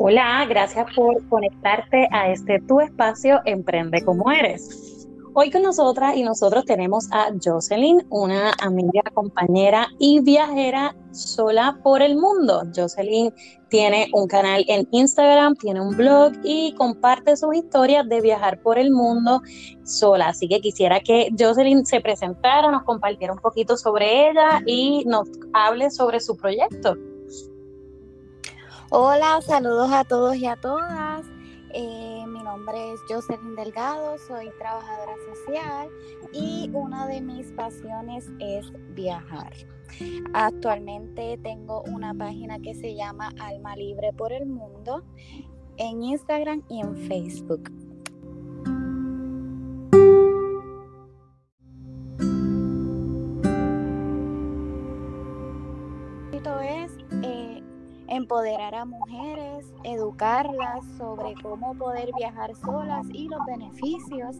Hola, 0.00 0.46
gracias 0.48 0.86
por 0.94 1.28
conectarte 1.28 2.06
a 2.12 2.30
este 2.30 2.60
tu 2.68 2.78
espacio 2.78 3.40
Emprende 3.44 4.04
como 4.04 4.30
eres. 4.30 5.08
Hoy 5.34 5.50
con 5.50 5.62
nosotras 5.62 6.16
y 6.16 6.22
nosotros 6.22 6.64
tenemos 6.66 7.08
a 7.10 7.30
Jocelyn, 7.44 8.06
una 8.08 8.52
amiga, 8.60 9.02
compañera 9.12 9.88
y 9.98 10.20
viajera 10.20 10.94
sola 11.10 11.80
por 11.82 12.00
el 12.00 12.14
mundo. 12.14 12.62
Jocelyn 12.72 13.34
tiene 13.70 14.06
un 14.12 14.28
canal 14.28 14.64
en 14.68 14.86
Instagram, 14.92 15.56
tiene 15.56 15.80
un 15.80 15.96
blog 15.96 16.32
y 16.44 16.74
comparte 16.74 17.36
sus 17.36 17.56
historias 17.56 18.08
de 18.08 18.20
viajar 18.20 18.62
por 18.62 18.78
el 18.78 18.92
mundo 18.92 19.42
sola. 19.82 20.28
Así 20.28 20.46
que 20.46 20.60
quisiera 20.60 21.00
que 21.00 21.30
Jocelyn 21.36 21.84
se 21.84 22.00
presentara, 22.00 22.70
nos 22.70 22.84
compartiera 22.84 23.32
un 23.32 23.40
poquito 23.40 23.76
sobre 23.76 24.30
ella 24.30 24.62
y 24.64 25.02
nos 25.06 25.28
hable 25.52 25.90
sobre 25.90 26.20
su 26.20 26.36
proyecto. 26.36 26.94
Hola, 28.90 29.42
saludos 29.42 29.92
a 29.92 30.02
todos 30.02 30.34
y 30.36 30.46
a 30.46 30.56
todas. 30.56 31.26
Eh, 31.74 32.24
mi 32.26 32.42
nombre 32.42 32.94
es 32.94 33.00
Jocelyn 33.06 33.54
Delgado, 33.54 34.16
soy 34.16 34.48
trabajadora 34.58 35.12
social 35.34 35.90
y 36.32 36.70
una 36.72 37.06
de 37.06 37.20
mis 37.20 37.52
pasiones 37.52 38.30
es 38.40 38.72
viajar. 38.94 39.52
Actualmente 40.32 41.38
tengo 41.42 41.82
una 41.82 42.14
página 42.14 42.60
que 42.60 42.74
se 42.74 42.94
llama 42.94 43.30
Alma 43.38 43.76
Libre 43.76 44.14
por 44.14 44.32
el 44.32 44.46
Mundo 44.46 45.04
en 45.76 46.02
Instagram 46.02 46.62
y 46.70 46.80
en 46.80 46.96
Facebook. 46.96 47.70
Empoderar 58.18 58.74
a 58.74 58.84
mujeres, 58.84 59.72
educarlas 59.84 60.84
sobre 60.98 61.34
cómo 61.42 61.74
poder 61.74 62.10
viajar 62.16 62.54
solas 62.54 63.06
y 63.12 63.28
los 63.28 63.44
beneficios 63.46 64.36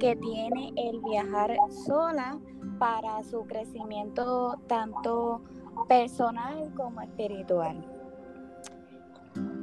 que 0.00 0.16
tiene 0.16 0.72
el 0.76 1.00
viajar 1.00 1.56
sola 1.84 2.38
para 2.78 3.22
su 3.22 3.44
crecimiento 3.44 4.58
tanto 4.66 5.42
personal 5.88 6.72
como 6.74 7.00
espiritual. 7.02 7.97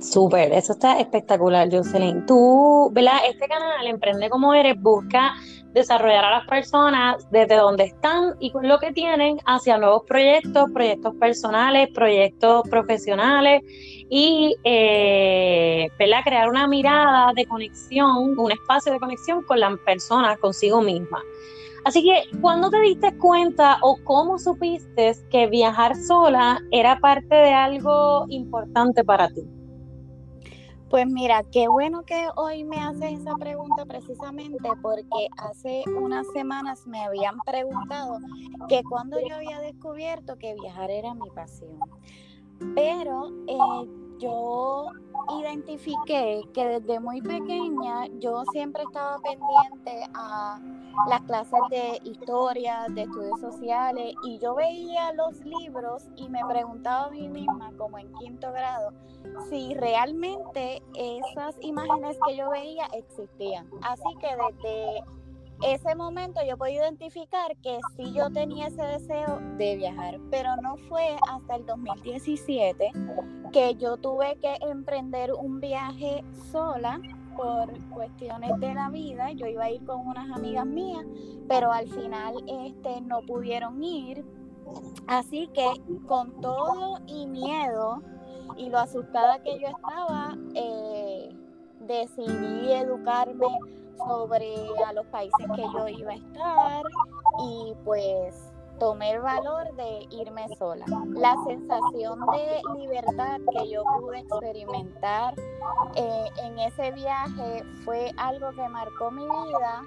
Súper, 0.00 0.52
eso 0.52 0.74
está 0.74 1.00
espectacular, 1.00 1.68
Jocelyn. 1.70 2.24
Tú, 2.24 2.88
¿verdad? 2.92 3.18
Este 3.28 3.48
canal, 3.48 3.84
Emprende 3.84 4.30
como 4.30 4.54
eres, 4.54 4.80
busca 4.80 5.34
desarrollar 5.72 6.24
a 6.24 6.30
las 6.38 6.46
personas 6.46 7.28
desde 7.30 7.56
donde 7.56 7.84
están 7.84 8.34
y 8.38 8.52
con 8.52 8.68
lo 8.68 8.78
que 8.78 8.92
tienen 8.92 9.38
hacia 9.46 9.76
nuevos 9.76 10.02
proyectos, 10.06 10.70
proyectos 10.72 11.14
personales, 11.16 11.88
proyectos 11.92 12.62
profesionales 12.70 13.62
y, 14.08 14.54
eh, 14.62 15.88
¿verdad? 15.98 16.20
Crear 16.24 16.48
una 16.48 16.68
mirada 16.68 17.32
de 17.34 17.44
conexión, 17.46 18.38
un 18.38 18.52
espacio 18.52 18.92
de 18.92 19.00
conexión 19.00 19.42
con 19.42 19.58
las 19.58 19.76
personas, 19.80 20.38
consigo 20.38 20.80
misma. 20.80 21.20
Así 21.84 22.04
que, 22.04 22.38
¿cuándo 22.40 22.70
te 22.70 22.80
diste 22.80 23.16
cuenta 23.18 23.78
o 23.82 23.98
cómo 24.04 24.38
supiste 24.38 25.12
que 25.30 25.48
viajar 25.48 25.96
sola 25.96 26.60
era 26.70 27.00
parte 27.00 27.34
de 27.34 27.52
algo 27.52 28.26
importante 28.28 29.02
para 29.02 29.28
ti? 29.28 29.57
Pues 30.90 31.06
mira, 31.06 31.44
qué 31.52 31.68
bueno 31.68 32.02
que 32.04 32.28
hoy 32.36 32.64
me 32.64 32.78
haces 32.78 33.20
esa 33.20 33.34
pregunta 33.36 33.84
precisamente 33.84 34.70
porque 34.80 35.28
hace 35.36 35.84
unas 36.00 36.26
semanas 36.32 36.86
me 36.86 37.04
habían 37.04 37.38
preguntado 37.40 38.18
que 38.70 38.82
cuando 38.88 39.18
yo 39.20 39.36
había 39.36 39.60
descubierto 39.60 40.38
que 40.38 40.54
viajar 40.54 40.90
era 40.90 41.12
mi 41.12 41.28
pasión. 41.30 41.78
Pero 42.74 43.30
eh, 43.46 43.88
yo 44.18 44.86
identifiqué 45.40 46.42
que 46.52 46.66
desde 46.66 47.00
muy 47.00 47.20
pequeña 47.20 48.06
yo 48.18 48.44
siempre 48.52 48.82
estaba 48.82 49.18
pendiente 49.18 50.08
a 50.14 50.60
las 51.08 51.20
clases 51.22 51.60
de 51.70 52.00
historia, 52.04 52.86
de 52.90 53.02
estudios 53.02 53.40
sociales, 53.40 54.14
y 54.24 54.38
yo 54.38 54.54
veía 54.54 55.12
los 55.12 55.38
libros 55.40 56.04
y 56.16 56.28
me 56.28 56.44
preguntaba 56.46 57.06
a 57.06 57.10
mí 57.10 57.28
misma, 57.28 57.72
como 57.76 57.98
en 57.98 58.12
quinto 58.14 58.50
grado, 58.52 58.92
si 59.48 59.74
realmente 59.74 60.82
esas 60.94 61.56
imágenes 61.60 62.18
que 62.26 62.36
yo 62.36 62.50
veía 62.50 62.86
existían. 62.92 63.68
Así 63.82 64.16
que 64.20 64.28
desde 64.28 65.04
ese 65.62 65.94
momento 65.94 66.40
yo 66.46 66.56
puedo 66.56 66.72
identificar 66.72 67.56
que 67.56 67.78
sí 67.96 68.12
yo 68.12 68.30
tenía 68.30 68.68
ese 68.68 68.82
deseo 68.82 69.40
de 69.56 69.76
viajar, 69.76 70.18
pero 70.30 70.56
no 70.62 70.76
fue 70.88 71.16
hasta 71.28 71.56
el 71.56 71.66
2017 71.66 72.92
que 73.52 73.74
yo 73.74 73.96
tuve 73.96 74.36
que 74.40 74.56
emprender 74.60 75.32
un 75.32 75.60
viaje 75.60 76.22
sola 76.52 77.00
por 77.36 77.72
cuestiones 77.90 78.58
de 78.60 78.74
la 78.74 78.90
vida. 78.90 79.32
Yo 79.32 79.46
iba 79.46 79.64
a 79.64 79.70
ir 79.70 79.84
con 79.84 80.06
unas 80.06 80.30
amigas 80.36 80.66
mías, 80.66 81.04
pero 81.48 81.72
al 81.72 81.88
final 81.88 82.34
este, 82.46 83.00
no 83.00 83.22
pudieron 83.22 83.82
ir. 83.82 84.24
Así 85.06 85.48
que 85.48 85.66
con 86.06 86.40
todo 86.40 87.00
y 87.06 87.26
miedo 87.26 88.02
y 88.56 88.68
lo 88.68 88.78
asustada 88.78 89.42
que 89.42 89.58
yo 89.58 89.68
estaba, 89.68 90.36
eh, 90.54 91.30
decidí 91.80 92.72
educarme 92.72 93.46
sobre 94.06 94.54
a 94.86 94.92
los 94.92 95.06
países 95.06 95.46
que 95.54 95.62
yo 95.62 95.88
iba 95.88 96.12
a 96.12 96.14
estar 96.14 96.82
y 97.40 97.74
pues 97.84 98.52
tomé 98.78 99.12
el 99.12 99.20
valor 99.20 99.74
de 99.76 100.06
irme 100.10 100.46
sola. 100.56 100.84
La 101.14 101.36
sensación 101.46 102.20
de 102.32 102.62
libertad 102.78 103.40
que 103.52 103.70
yo 103.70 103.82
pude 104.00 104.20
experimentar 104.20 105.34
eh, 105.94 106.26
en 106.44 106.58
ese 106.58 106.92
viaje 106.92 107.64
fue 107.84 108.12
algo 108.16 108.50
que 108.52 108.68
marcó 108.68 109.10
mi 109.10 109.24
vida 109.24 109.82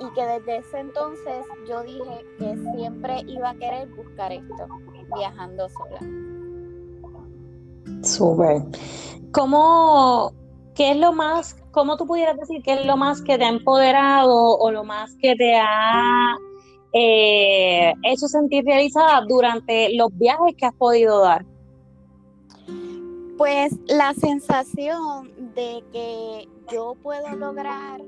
y 0.00 0.10
que 0.14 0.26
desde 0.26 0.56
ese 0.58 0.80
entonces 0.80 1.46
yo 1.68 1.82
dije 1.82 2.26
que 2.38 2.56
siempre 2.74 3.20
iba 3.26 3.50
a 3.50 3.54
querer 3.54 3.88
buscar 3.94 4.32
esto, 4.32 4.66
viajando 5.14 5.68
sola. 5.68 6.00
Súper. 8.02 8.62
¿Cómo, 9.32 10.32
qué 10.74 10.92
es 10.92 10.96
lo 10.96 11.12
más, 11.12 11.56
cómo 11.70 11.96
tú 11.96 12.06
pudieras 12.06 12.36
decir 12.36 12.62
qué 12.62 12.74
es 12.74 12.86
lo 12.86 12.96
más 12.96 13.22
que 13.22 13.38
te 13.38 13.44
ha 13.44 13.48
empoderado 13.48 14.56
o 14.58 14.70
lo 14.70 14.84
más 14.84 15.14
que 15.16 15.34
te 15.36 15.56
ha 15.56 16.36
eh, 16.92 17.92
hecho 18.02 18.28
sentir 18.28 18.64
realizada 18.64 19.22
durante 19.26 19.94
los 19.94 20.08
viajes 20.18 20.54
que 20.56 20.66
has 20.66 20.74
podido 20.74 21.20
dar? 21.20 21.44
Pues 23.38 23.72
la 23.88 24.14
sensación 24.14 25.32
de 25.54 25.82
que 25.92 26.48
yo 26.70 26.94
puedo 27.02 27.34
lograr 27.36 28.00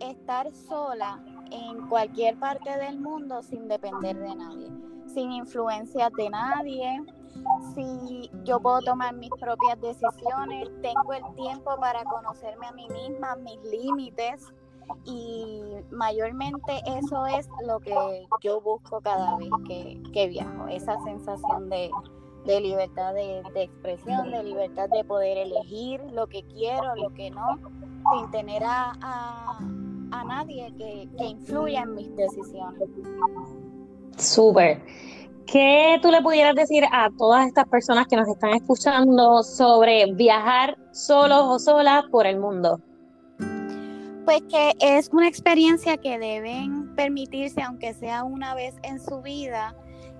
estar 0.00 0.50
sola 0.52 1.20
en 1.50 1.88
cualquier 1.88 2.38
parte 2.38 2.70
del 2.78 2.98
mundo 2.98 3.42
sin 3.42 3.68
depender 3.68 4.16
de 4.16 4.34
nadie, 4.34 4.68
sin 5.12 5.32
influencias 5.32 6.10
de 6.16 6.30
nadie, 6.30 7.02
si 7.74 8.30
yo 8.44 8.60
puedo 8.60 8.80
tomar 8.80 9.14
mis 9.14 9.30
propias 9.40 9.80
decisiones, 9.80 10.68
tengo 10.82 11.12
el 11.12 11.34
tiempo 11.34 11.76
para 11.78 12.04
conocerme 12.04 12.66
a 12.66 12.72
mí 12.72 12.88
misma, 12.88 13.36
mis 13.36 13.62
límites, 13.64 14.52
y 15.04 15.62
mayormente 15.90 16.80
eso 16.98 17.26
es 17.26 17.48
lo 17.66 17.78
que 17.80 18.26
yo 18.40 18.60
busco 18.60 19.00
cada 19.00 19.36
vez 19.36 19.50
que, 20.12 20.28
viajo, 20.28 20.66
esa 20.68 20.98
sensación 21.04 21.68
de, 21.68 21.90
libertad 22.60 23.14
de, 23.14 23.42
expresión, 23.54 24.30
de 24.30 24.42
libertad 24.42 24.88
de 24.88 25.04
poder 25.04 25.38
elegir 25.38 26.00
lo 26.12 26.26
que 26.26 26.42
quiero, 26.44 26.94
lo 26.96 27.10
que 27.10 27.30
no, 27.30 27.58
sin 28.12 28.30
tener 28.30 28.62
a, 28.64 29.58
nadie 30.26 30.72
que, 30.76 31.08
que, 31.16 31.24
influya 31.24 31.82
en 31.82 31.94
mis 31.94 32.14
decisiones. 32.16 32.88
Súper. 34.16 34.80
¿Qué 35.46 35.98
tú 36.02 36.10
le 36.10 36.20
pudieras 36.20 36.54
decir 36.54 36.84
a 36.92 37.08
todas 37.16 37.46
estas 37.46 37.66
personas 37.68 38.06
que 38.06 38.16
nos 38.16 38.28
están 38.28 38.50
escuchando 38.50 39.42
sobre 39.42 40.12
viajar 40.12 40.76
solos 40.92 41.44
o 41.44 41.58
solas 41.58 42.04
por 42.10 42.26
el 42.26 42.38
mundo? 42.38 42.80
Pues 44.26 44.42
que 44.50 44.74
es 44.80 45.08
una 45.10 45.26
experiencia 45.26 45.96
que 45.96 46.18
deben 46.18 46.94
permitirse, 46.96 47.62
aunque 47.62 47.94
sea 47.94 48.24
una 48.24 48.54
vez 48.54 48.74
en 48.82 49.00
su 49.00 49.22
vida, 49.22 49.74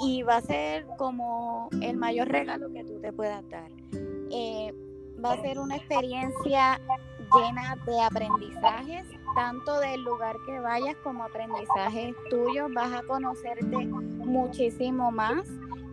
y 0.00 0.22
va 0.22 0.36
a 0.36 0.40
ser 0.40 0.86
como 0.96 1.68
el 1.82 1.98
mayor 1.98 2.28
regalo 2.28 2.72
que 2.72 2.82
tú 2.84 2.98
te 3.00 3.12
puedas 3.12 3.46
dar. 3.50 3.70
Eh, 4.30 4.72
va 5.22 5.32
a 5.32 5.42
ser 5.42 5.58
una 5.58 5.76
experiencia 5.76 6.80
llena 7.34 7.76
de 7.86 8.00
aprendizajes, 8.00 9.06
tanto 9.34 9.78
del 9.80 10.02
lugar 10.02 10.36
que 10.46 10.60
vayas 10.60 10.96
como 11.02 11.24
aprendizajes 11.24 12.14
tuyos. 12.28 12.72
Vas 12.74 12.92
a 12.92 13.02
conocerte 13.02 13.86
muchísimo 13.86 15.10
más, 15.10 15.46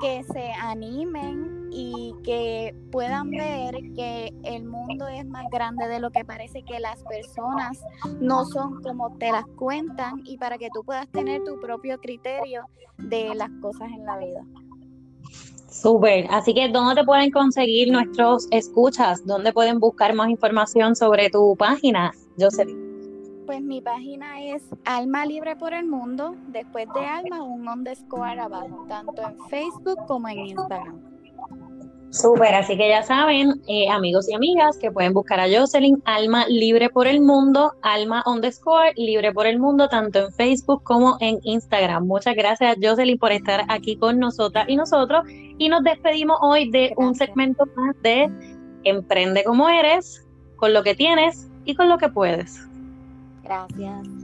que 0.00 0.24
se 0.24 0.52
animen 0.52 1.68
y 1.70 2.14
que 2.24 2.74
puedan 2.90 3.30
ver 3.30 3.74
que 3.94 4.32
el 4.44 4.64
mundo 4.64 5.06
es 5.06 5.26
más 5.26 5.44
grande 5.50 5.86
de 5.88 6.00
lo 6.00 6.10
que 6.10 6.24
parece, 6.24 6.62
que 6.62 6.80
las 6.80 7.02
personas 7.04 7.80
no 8.18 8.44
son 8.46 8.82
como 8.82 9.16
te 9.18 9.30
las 9.30 9.46
cuentan 9.56 10.22
y 10.24 10.38
para 10.38 10.58
que 10.58 10.68
tú 10.72 10.82
puedas 10.84 11.06
tener 11.08 11.44
tu 11.44 11.60
propio 11.60 12.00
criterio 12.00 12.64
de 12.96 13.34
las 13.34 13.50
cosas 13.60 13.88
en 13.90 14.04
la 14.06 14.16
vida. 14.16 14.44
Súper. 15.70 16.26
Así 16.30 16.52
que, 16.52 16.68
¿dónde 16.68 16.96
te 16.96 17.04
pueden 17.04 17.30
conseguir 17.30 17.90
nuestros 17.92 18.48
escuchas? 18.50 19.24
¿Dónde 19.24 19.52
pueden 19.52 19.78
buscar 19.78 20.14
más 20.14 20.28
información 20.28 20.96
sobre 20.96 21.30
tu 21.30 21.56
página, 21.56 22.12
Jocelyn? 22.38 22.90
Pues 23.46 23.62
mi 23.62 23.80
página 23.80 24.42
es 24.42 24.62
Alma 24.84 25.26
Libre 25.26 25.56
por 25.56 25.72
el 25.72 25.86
Mundo. 25.86 26.36
Después 26.48 26.86
de 26.94 27.04
Alma, 27.04 27.42
un 27.42 27.68
underscore 27.68 28.40
abajo, 28.40 28.86
tanto 28.88 29.22
en 29.22 29.36
Facebook 29.48 30.06
como 30.06 30.28
en 30.28 30.38
Instagram. 30.38 31.09
Súper, 32.10 32.54
así 32.56 32.76
que 32.76 32.88
ya 32.88 33.04
saben, 33.04 33.62
eh, 33.68 33.88
amigos 33.88 34.28
y 34.28 34.34
amigas, 34.34 34.76
que 34.78 34.90
pueden 34.90 35.12
buscar 35.12 35.38
a 35.38 35.46
Jocelyn, 35.48 36.02
Alma 36.04 36.44
Libre 36.48 36.90
por 36.90 37.06
el 37.06 37.20
Mundo, 37.20 37.74
Alma 37.82 38.24
underscore 38.26 38.92
Libre 38.96 39.32
por 39.32 39.46
el 39.46 39.60
Mundo, 39.60 39.88
tanto 39.88 40.18
en 40.18 40.32
Facebook 40.32 40.82
como 40.82 41.16
en 41.20 41.38
Instagram. 41.44 42.06
Muchas 42.06 42.34
gracias, 42.34 42.76
Jocelyn, 42.82 43.16
por 43.16 43.30
estar 43.30 43.64
aquí 43.68 43.96
con 43.96 44.18
nosotras 44.18 44.68
y 44.68 44.74
nosotros. 44.74 45.22
Y 45.28 45.68
nos 45.68 45.84
despedimos 45.84 46.38
hoy 46.42 46.68
de 46.70 46.92
un 46.96 47.14
segmento 47.14 47.64
más 47.76 47.94
de 48.02 48.28
Emprende 48.82 49.44
como 49.44 49.68
eres, 49.68 50.26
con 50.56 50.72
lo 50.72 50.82
que 50.82 50.96
tienes 50.96 51.48
y 51.64 51.76
con 51.76 51.88
lo 51.88 51.98
que 51.98 52.08
puedes. 52.08 52.66
Gracias. 53.44 54.19